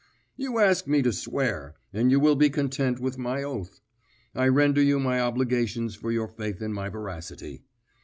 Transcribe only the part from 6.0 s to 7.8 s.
your faith in my veracity.